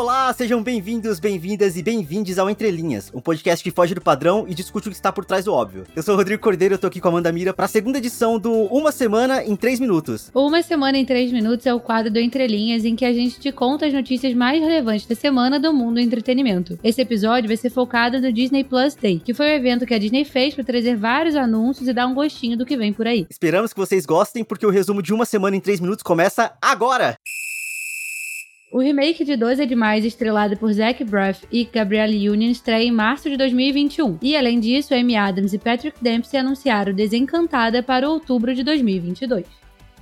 olá! 0.00 0.32
Sejam 0.32 0.62
bem-vindos, 0.62 1.20
bem-vindas 1.20 1.76
e 1.76 1.82
bem-vindes 1.82 2.38
ao 2.38 2.48
Entre 2.48 2.70
Linhas, 2.70 3.10
um 3.12 3.20
podcast 3.20 3.62
que 3.62 3.70
foge 3.70 3.94
do 3.94 4.00
padrão 4.00 4.46
e 4.48 4.54
discute 4.54 4.88
o 4.88 4.90
que 4.90 4.96
está 4.96 5.12
por 5.12 5.26
trás 5.26 5.44
do 5.44 5.52
óbvio. 5.52 5.84
Eu 5.94 6.02
sou 6.02 6.14
o 6.14 6.16
Rodrigo 6.16 6.42
Cordeiro, 6.42 6.74
eu 6.74 6.78
tô 6.78 6.86
aqui 6.86 7.02
com 7.02 7.08
a 7.08 7.10
Amanda 7.10 7.30
Mira 7.30 7.52
para 7.52 7.66
a 7.66 7.68
segunda 7.68 7.98
edição 7.98 8.38
do 8.38 8.50
Uma 8.50 8.92
Semana 8.92 9.44
em 9.44 9.54
3 9.54 9.78
Minutos. 9.78 10.30
Uma 10.34 10.62
Semana 10.62 10.96
em 10.96 11.04
3 11.04 11.30
Minutos 11.32 11.66
é 11.66 11.74
o 11.74 11.78
quadro 11.78 12.10
do 12.10 12.18
Entre 12.18 12.46
Linhas 12.46 12.86
em 12.86 12.96
que 12.96 13.04
a 13.04 13.12
gente 13.12 13.38
te 13.38 13.52
conta 13.52 13.86
as 13.86 13.92
notícias 13.92 14.32
mais 14.32 14.62
relevantes 14.62 15.04
da 15.04 15.14
semana 15.14 15.60
do 15.60 15.70
mundo 15.70 15.96
do 15.96 16.00
entretenimento. 16.00 16.78
Esse 16.82 17.02
episódio 17.02 17.48
vai 17.48 17.58
ser 17.58 17.68
focado 17.68 18.22
no 18.22 18.32
Disney 18.32 18.64
Plus 18.64 18.94
Day, 18.94 19.20
que 19.22 19.34
foi 19.34 19.48
o 19.48 19.54
evento 19.54 19.84
que 19.84 19.92
a 19.92 19.98
Disney 19.98 20.24
fez 20.24 20.54
para 20.54 20.64
trazer 20.64 20.96
vários 20.96 21.36
anúncios 21.36 21.86
e 21.86 21.92
dar 21.92 22.06
um 22.06 22.14
gostinho 22.14 22.56
do 22.56 22.64
que 22.64 22.76
vem 22.76 22.90
por 22.90 23.06
aí. 23.06 23.26
Esperamos 23.28 23.74
que 23.74 23.78
vocês 23.78 24.06
gostem, 24.06 24.44
porque 24.44 24.64
o 24.64 24.70
resumo 24.70 25.02
de 25.02 25.12
Uma 25.12 25.26
Semana 25.26 25.56
em 25.56 25.60
3 25.60 25.80
Minutos 25.80 26.02
começa 26.02 26.54
agora! 26.62 27.18
O 28.72 28.78
remake 28.78 29.24
de 29.24 29.36
12 29.36 29.64
é 29.64 29.66
Demais, 29.66 30.04
estrelado 30.04 30.56
por 30.56 30.72
Zach 30.72 31.02
Braff 31.02 31.44
e 31.50 31.64
Gabrielle 31.64 32.30
Union, 32.30 32.52
estreia 32.52 32.84
em 32.84 32.92
março 32.92 33.28
de 33.28 33.36
2021. 33.36 34.18
E 34.22 34.36
além 34.36 34.60
disso, 34.60 34.94
Amy 34.94 35.16
Adams 35.16 35.52
e 35.52 35.58
Patrick 35.58 36.00
Dempsey 36.00 36.38
anunciaram 36.38 36.94
Desencantada 36.94 37.82
para 37.82 38.08
outubro 38.08 38.54
de 38.54 38.62
2022. 38.62 39.44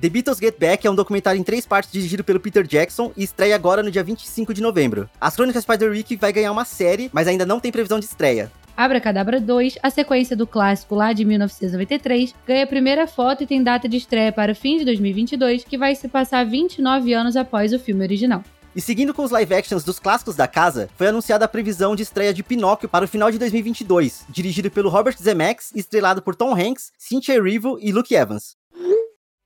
The 0.00 0.08
Beatles 0.08 0.38
Get 0.38 0.58
Back 0.58 0.86
é 0.86 0.90
um 0.90 0.94
documentário 0.94 1.38
em 1.38 1.44
três 1.44 1.66
partes 1.66 1.92
dirigido 1.92 2.24
pelo 2.24 2.40
Peter 2.40 2.66
Jackson 2.66 3.12
e 3.14 3.22
estreia 3.22 3.54
agora 3.54 3.82
no 3.82 3.90
dia 3.90 4.02
25 4.02 4.54
de 4.54 4.62
novembro. 4.62 5.10
As 5.20 5.36
Crônicas 5.36 5.62
Spider-Week 5.62 6.16
vai 6.16 6.32
ganhar 6.32 6.50
uma 6.50 6.64
série, 6.64 7.10
mas 7.12 7.28
ainda 7.28 7.44
não 7.44 7.60
tem 7.60 7.70
previsão 7.70 8.00
de 8.00 8.06
estreia. 8.06 8.50
Abracadabra 8.76 9.40
2, 9.40 9.78
a 9.82 9.90
sequência 9.90 10.34
do 10.34 10.48
clássico 10.48 10.96
lá 10.96 11.12
de 11.12 11.24
1993, 11.24 12.34
ganha 12.44 12.64
a 12.64 12.66
primeira 12.66 13.06
foto 13.06 13.44
e 13.44 13.46
tem 13.46 13.62
data 13.62 13.88
de 13.88 13.98
estreia 13.98 14.32
para 14.32 14.50
o 14.50 14.54
fim 14.54 14.78
de 14.78 14.84
2022, 14.84 15.64
que 15.64 15.78
vai 15.78 15.94
se 15.94 16.08
passar 16.08 16.44
29 16.44 17.12
anos 17.12 17.36
após 17.36 17.72
o 17.72 17.78
filme 17.78 18.02
original. 18.02 18.42
E 18.76 18.80
seguindo 18.80 19.14
com 19.14 19.22
os 19.22 19.30
live 19.30 19.54
actions 19.54 19.84
dos 19.84 20.00
clássicos 20.00 20.34
da 20.34 20.48
casa, 20.48 20.90
foi 20.96 21.06
anunciada 21.06 21.44
a 21.44 21.48
previsão 21.48 21.94
de 21.94 22.02
estreia 22.02 22.34
de 22.34 22.42
Pinóquio 22.42 22.88
para 22.88 23.04
o 23.04 23.08
final 23.08 23.30
de 23.30 23.38
2022, 23.38 24.24
dirigido 24.28 24.68
pelo 24.68 24.90
Robert 24.90 25.16
Zemeckis 25.16 25.70
e 25.72 25.78
estrelado 25.78 26.20
por 26.20 26.34
Tom 26.34 26.52
Hanks, 26.52 26.90
Cynthia 26.98 27.36
Erivo 27.36 27.78
e 27.80 27.92
Luke 27.92 28.12
Evans. 28.12 28.56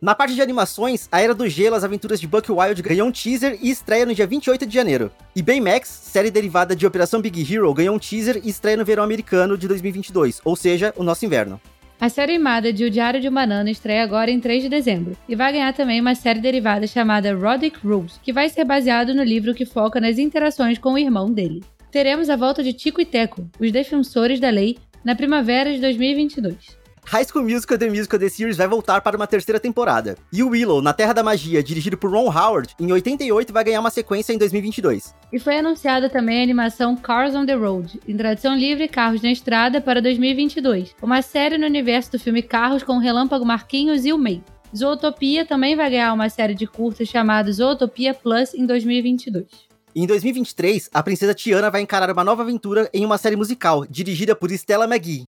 Na 0.00 0.14
parte 0.14 0.34
de 0.34 0.40
animações, 0.40 1.06
A 1.12 1.20
Era 1.20 1.34
do 1.34 1.46
Gelo, 1.46 1.76
As 1.76 1.84
Aventuras 1.84 2.18
de 2.18 2.26
Buck 2.26 2.50
Wild 2.50 2.80
ganhou 2.80 3.06
um 3.06 3.12
teaser 3.12 3.58
e 3.60 3.68
estreia 3.68 4.06
no 4.06 4.14
dia 4.14 4.26
28 4.26 4.64
de 4.64 4.72
janeiro. 4.72 5.12
E 5.36 5.42
Baymax, 5.42 5.88
série 5.88 6.30
derivada 6.30 6.74
de 6.74 6.86
Operação 6.86 7.20
Big 7.20 7.54
Hero, 7.54 7.74
ganhou 7.74 7.94
um 7.94 7.98
teaser 7.98 8.40
e 8.42 8.48
estreia 8.48 8.78
no 8.78 8.86
verão 8.86 9.04
americano 9.04 9.58
de 9.58 9.68
2022, 9.68 10.40
ou 10.42 10.56
seja, 10.56 10.94
o 10.96 11.04
nosso 11.04 11.26
inverno. 11.26 11.60
A 12.00 12.08
série 12.08 12.32
animada 12.32 12.72
de 12.72 12.82
O 12.86 12.90
Diário 12.90 13.20
de 13.20 13.28
um 13.28 13.32
Banana 13.32 13.70
estreia 13.70 14.02
agora 14.02 14.30
em 14.30 14.40
3 14.40 14.62
de 14.62 14.68
dezembro, 14.70 15.14
e 15.28 15.36
vai 15.36 15.52
ganhar 15.52 15.74
também 15.74 16.00
uma 16.00 16.14
série 16.14 16.40
derivada 16.40 16.86
chamada 16.86 17.34
Roddick 17.34 17.86
Rules, 17.86 18.18
que 18.22 18.32
vai 18.32 18.48
ser 18.48 18.64
baseado 18.64 19.14
no 19.14 19.22
livro 19.22 19.52
que 19.52 19.66
foca 19.66 20.00
nas 20.00 20.16
interações 20.16 20.78
com 20.78 20.94
o 20.94 20.98
irmão 20.98 21.30
dele. 21.30 21.62
Teremos 21.90 22.30
a 22.30 22.36
volta 22.36 22.62
de 22.62 22.72
Tico 22.72 23.02
e 23.02 23.04
Teco, 23.04 23.46
os 23.60 23.70
defensores 23.70 24.40
da 24.40 24.48
lei, 24.48 24.78
na 25.04 25.14
primavera 25.14 25.74
de 25.74 25.78
2022. 25.78 26.79
High 27.06 27.24
School 27.24 27.44
Musical 27.44 27.78
The 27.78 27.88
Musical 27.88 28.18
The 28.18 28.28
Series 28.28 28.56
vai 28.56 28.68
voltar 28.68 29.00
para 29.00 29.16
uma 29.16 29.26
terceira 29.26 29.58
temporada. 29.58 30.16
E 30.32 30.42
o 30.42 30.50
Willow, 30.50 30.80
na 30.80 30.92
Terra 30.92 31.12
da 31.12 31.22
Magia, 31.22 31.62
dirigido 31.62 31.96
por 31.96 32.10
Ron 32.10 32.26
Howard, 32.26 32.74
em 32.78 32.92
88 32.92 33.52
vai 33.52 33.64
ganhar 33.64 33.80
uma 33.80 33.90
sequência 33.90 34.32
em 34.32 34.38
2022. 34.38 35.14
E 35.32 35.38
foi 35.38 35.58
anunciada 35.58 36.08
também 36.08 36.40
a 36.40 36.42
animação 36.42 36.96
Cars 36.96 37.34
on 37.34 37.46
the 37.46 37.54
Road, 37.54 38.00
em 38.06 38.16
tradução 38.16 38.54
livre 38.54 38.88
Carros 38.88 39.22
na 39.22 39.32
Estrada, 39.32 39.80
para 39.80 40.00
2022. 40.00 40.94
Uma 41.02 41.22
série 41.22 41.58
no 41.58 41.66
universo 41.66 42.12
do 42.12 42.18
filme 42.18 42.42
Carros 42.42 42.82
com 42.82 42.96
o 42.96 43.00
Relâmpago 43.00 43.44
Marquinhos 43.44 44.04
e 44.04 44.12
o 44.12 44.18
May. 44.18 44.42
Zootopia 44.76 45.44
também 45.44 45.74
vai 45.74 45.90
ganhar 45.90 46.12
uma 46.12 46.28
série 46.28 46.54
de 46.54 46.66
curtas 46.66 47.08
chamada 47.08 47.50
Zootopia 47.52 48.14
Plus 48.14 48.54
em 48.54 48.64
2022. 48.64 49.46
Em 49.94 50.06
2023, 50.06 50.88
a 50.94 51.02
princesa 51.02 51.34
Tiana 51.34 51.68
vai 51.68 51.80
encarar 51.80 52.12
uma 52.12 52.22
nova 52.22 52.42
aventura 52.42 52.88
em 52.94 53.04
uma 53.04 53.18
série 53.18 53.34
musical, 53.34 53.84
dirigida 53.90 54.36
por 54.36 54.52
Stella 54.52 54.84
McGee. 54.84 55.24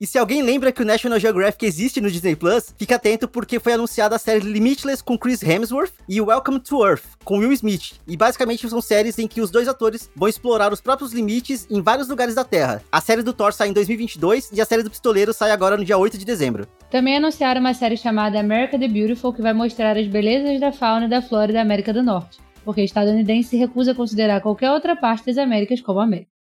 E 0.00 0.06
se 0.06 0.16
alguém 0.16 0.42
lembra 0.42 0.70
que 0.70 0.80
o 0.80 0.84
National 0.84 1.18
Geographic 1.18 1.66
existe 1.66 2.00
no 2.00 2.08
Disney 2.08 2.36
Plus, 2.36 2.72
fique 2.78 2.94
atento 2.94 3.26
porque 3.26 3.58
foi 3.58 3.72
anunciada 3.72 4.14
a 4.14 4.18
série 4.18 4.38
Limitless 4.38 5.02
com 5.02 5.18
Chris 5.18 5.42
Hemsworth 5.42 5.92
e 6.08 6.20
Welcome 6.20 6.60
to 6.60 6.86
Earth 6.86 7.02
com 7.24 7.38
Will 7.38 7.52
Smith. 7.52 7.94
E 8.06 8.16
basicamente 8.16 8.68
são 8.68 8.80
séries 8.80 9.18
em 9.18 9.26
que 9.26 9.40
os 9.40 9.50
dois 9.50 9.66
atores 9.66 10.08
vão 10.14 10.28
explorar 10.28 10.72
os 10.72 10.80
próprios 10.80 11.12
limites 11.12 11.66
em 11.68 11.82
vários 11.82 12.06
lugares 12.08 12.36
da 12.36 12.44
Terra. 12.44 12.80
A 12.92 13.00
série 13.00 13.24
do 13.24 13.32
Thor 13.32 13.52
sai 13.52 13.70
em 13.70 13.72
2022 13.72 14.52
e 14.52 14.60
a 14.60 14.64
série 14.64 14.84
do 14.84 14.90
Pistoleiro 14.90 15.32
sai 15.32 15.50
agora 15.50 15.76
no 15.76 15.84
dia 15.84 15.98
8 15.98 16.16
de 16.16 16.24
dezembro. 16.24 16.68
Também 16.92 17.16
anunciaram 17.16 17.60
uma 17.60 17.74
série 17.74 17.96
chamada 17.96 18.38
America 18.38 18.78
the 18.78 18.86
Beautiful 18.86 19.32
que 19.32 19.42
vai 19.42 19.52
mostrar 19.52 19.96
as 19.96 20.06
belezas 20.06 20.60
da 20.60 20.70
fauna 20.70 21.06
e 21.06 21.10
da 21.10 21.20
flora 21.20 21.52
da 21.52 21.60
América 21.60 21.92
do 21.92 22.04
Norte, 22.04 22.38
porque 22.64 22.82
estadunidense 22.82 23.48
se 23.48 23.56
recusa 23.56 23.96
considerar 23.96 24.42
qualquer 24.42 24.70
outra 24.70 24.94
parte 24.94 25.26
das 25.26 25.38
Américas 25.38 25.80
como 25.80 25.98
América. 25.98 26.37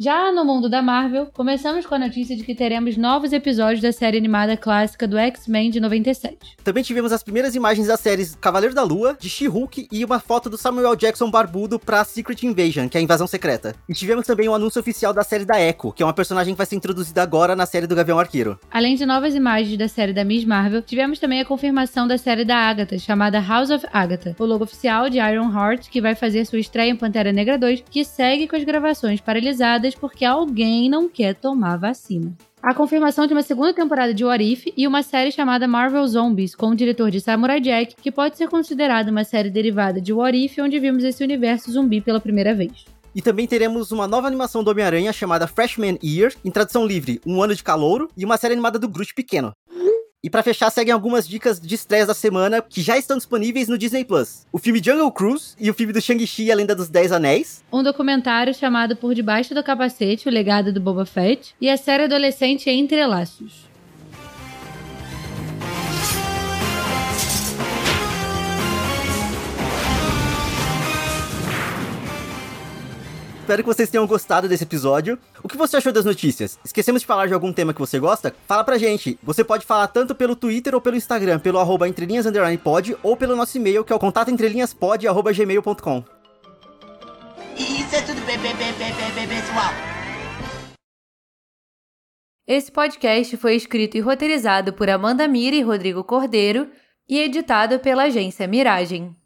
Já 0.00 0.30
no 0.30 0.44
mundo 0.44 0.68
da 0.68 0.80
Marvel, 0.80 1.26
começamos 1.34 1.84
com 1.84 1.92
a 1.92 1.98
notícia 1.98 2.36
de 2.36 2.44
que 2.44 2.54
teremos 2.54 2.96
novos 2.96 3.32
episódios 3.32 3.82
da 3.82 3.90
série 3.90 4.16
animada 4.16 4.56
clássica 4.56 5.08
do 5.08 5.18
X-Men 5.18 5.72
de 5.72 5.80
97. 5.80 6.38
Também 6.62 6.84
tivemos 6.84 7.10
as 7.10 7.20
primeiras 7.20 7.56
imagens 7.56 7.88
das 7.88 7.98
séries 7.98 8.36
Cavaleiro 8.40 8.76
da 8.76 8.84
Lua, 8.84 9.16
de 9.18 9.28
She-Hulk 9.28 9.88
e 9.90 10.04
uma 10.04 10.20
foto 10.20 10.48
do 10.48 10.56
Samuel 10.56 10.94
Jackson 10.94 11.28
barbudo 11.28 11.80
pra 11.80 12.04
Secret 12.04 12.44
Invasion, 12.44 12.88
que 12.88 12.96
é 12.96 13.00
a 13.00 13.02
invasão 13.02 13.26
secreta. 13.26 13.74
E 13.88 13.92
tivemos 13.92 14.24
também 14.24 14.48
o 14.48 14.52
um 14.52 14.54
anúncio 14.54 14.78
oficial 14.78 15.12
da 15.12 15.24
série 15.24 15.44
da 15.44 15.60
Echo, 15.60 15.90
que 15.90 16.00
é 16.00 16.06
uma 16.06 16.12
personagem 16.12 16.54
que 16.54 16.58
vai 16.58 16.66
ser 16.66 16.76
introduzida 16.76 17.20
agora 17.20 17.56
na 17.56 17.66
série 17.66 17.88
do 17.88 17.96
Gavião 17.96 18.20
Arqueiro. 18.20 18.56
Além 18.70 18.94
de 18.94 19.04
novas 19.04 19.34
imagens 19.34 19.76
da 19.76 19.88
série 19.88 20.12
da 20.12 20.22
Miss 20.22 20.44
Marvel, 20.44 20.80
tivemos 20.80 21.18
também 21.18 21.40
a 21.40 21.44
confirmação 21.44 22.06
da 22.06 22.16
série 22.16 22.44
da 22.44 22.56
Agatha, 22.56 22.96
chamada 23.00 23.40
House 23.40 23.70
of 23.70 23.84
Agatha, 23.92 24.36
o 24.38 24.44
logo 24.44 24.62
oficial 24.62 25.10
de 25.10 25.18
Iron 25.18 25.52
Heart, 25.52 25.88
que 25.88 26.00
vai 26.00 26.14
fazer 26.14 26.44
sua 26.44 26.60
estreia 26.60 26.92
em 26.92 26.96
Pantera 26.96 27.32
Negra 27.32 27.58
2, 27.58 27.82
que 27.90 28.04
segue 28.04 28.46
com 28.46 28.54
as 28.54 28.62
gravações 28.62 29.20
paralisadas 29.20 29.87
porque 29.94 30.24
alguém 30.24 30.88
não 30.88 31.08
quer 31.08 31.34
tomar 31.34 31.76
vacina. 31.76 32.32
A 32.62 32.74
confirmação 32.74 33.26
de 33.26 33.32
uma 33.32 33.42
segunda 33.42 33.72
temporada 33.72 34.12
de 34.12 34.24
What 34.24 34.44
If 34.44 34.66
e 34.76 34.86
uma 34.86 35.02
série 35.02 35.30
chamada 35.30 35.68
Marvel 35.68 36.06
Zombies, 36.06 36.54
com 36.54 36.70
o 36.70 36.74
diretor 36.74 37.10
de 37.10 37.20
Samurai 37.20 37.60
Jack, 37.60 37.94
que 37.94 38.10
pode 38.10 38.36
ser 38.36 38.48
considerada 38.48 39.10
uma 39.10 39.22
série 39.22 39.48
derivada 39.48 40.00
de 40.00 40.12
What 40.12 40.36
If, 40.36 40.58
onde 40.58 40.78
vimos 40.80 41.04
esse 41.04 41.22
universo 41.22 41.70
zumbi 41.70 42.00
pela 42.00 42.20
primeira 42.20 42.54
vez. 42.54 42.84
E 43.14 43.22
também 43.22 43.46
teremos 43.46 43.90
uma 43.90 44.06
nova 44.06 44.26
animação 44.26 44.62
do 44.62 44.70
Homem-Aranha 44.70 45.12
chamada 45.12 45.46
Freshman 45.46 45.98
Year, 46.02 46.32
em 46.44 46.50
tradução 46.50 46.86
livre, 46.86 47.20
Um 47.26 47.42
Ano 47.42 47.54
de 47.54 47.62
Calouro, 47.62 48.08
e 48.16 48.24
uma 48.24 48.36
série 48.36 48.54
animada 48.54 48.78
do 48.78 48.88
Groot 48.88 49.14
Pequeno. 49.14 49.52
E 50.20 50.28
para 50.28 50.42
fechar, 50.42 50.68
seguem 50.70 50.92
algumas 50.92 51.28
dicas 51.28 51.60
de 51.60 51.72
estreias 51.76 52.08
da 52.08 52.14
semana 52.14 52.60
que 52.60 52.82
já 52.82 52.98
estão 52.98 53.16
disponíveis 53.16 53.68
no 53.68 53.78
Disney 53.78 54.04
Plus. 54.04 54.44
O 54.50 54.58
filme 54.58 54.82
Jungle 54.82 55.12
Cruise 55.12 55.54
e 55.60 55.70
o 55.70 55.74
filme 55.74 55.92
do 55.92 56.00
Shang-Chi, 56.00 56.50
A 56.50 56.56
Lenda 56.56 56.74
dos 56.74 56.88
Dez 56.88 57.12
Anéis. 57.12 57.62
Um 57.72 57.84
documentário 57.84 58.52
chamado 58.52 58.96
Por 58.96 59.14
Debaixo 59.14 59.54
do 59.54 59.62
Capacete, 59.62 60.28
O 60.28 60.32
Legado 60.32 60.72
do 60.72 60.80
Boba 60.80 61.06
Fett. 61.06 61.54
E 61.60 61.70
a 61.70 61.76
série 61.76 62.02
adolescente 62.04 62.68
Entre 62.68 63.06
Laços. 63.06 63.67
Espero 73.48 73.62
que 73.62 73.74
vocês 73.74 73.88
tenham 73.88 74.06
gostado 74.06 74.46
desse 74.46 74.64
episódio. 74.64 75.18
O 75.42 75.48
que 75.48 75.56
você 75.56 75.78
achou 75.78 75.90
das 75.90 76.04
notícias? 76.04 76.58
Esquecemos 76.62 77.00
de 77.00 77.06
falar 77.06 77.28
de 77.28 77.32
algum 77.32 77.50
tema 77.50 77.72
que 77.72 77.80
você 77.80 77.98
gosta? 77.98 78.36
Fala 78.46 78.62
pra 78.62 78.76
gente. 78.76 79.18
Você 79.22 79.42
pode 79.42 79.64
falar 79.64 79.88
tanto 79.88 80.14
pelo 80.14 80.36
Twitter 80.36 80.74
ou 80.74 80.82
pelo 80.82 80.96
Instagram, 80.96 81.38
pelo 81.38 81.58
arroba 81.58 81.88
entrelinhas 81.88 82.26
pod, 82.62 82.94
ou 83.02 83.16
pelo 83.16 83.34
nosso 83.34 83.56
e-mail, 83.56 83.86
que 83.86 83.90
é 83.90 83.96
o 83.96 83.98
contatoentrelinhaspod, 83.98 85.08
arroba 85.08 85.32
gmail.com. 85.32 86.04
Isso 87.56 87.96
é 87.96 88.02
tudo 88.02 88.20
bem, 88.26 88.36
bem, 88.36 88.54
bem, 88.54 88.74
bem, 88.74 88.92
bem, 88.92 89.12
bem, 89.14 89.28
pessoal. 89.28 89.72
Esse 92.46 92.70
podcast 92.70 93.34
foi 93.38 93.54
escrito 93.54 93.96
e 93.96 94.00
roteirizado 94.00 94.74
por 94.74 94.90
Amanda 94.90 95.26
Mira 95.26 95.56
e 95.56 95.62
Rodrigo 95.62 96.04
Cordeiro 96.04 96.70
e 97.08 97.18
editado 97.18 97.78
pela 97.78 98.02
agência 98.02 98.46
Miragem. 98.46 99.16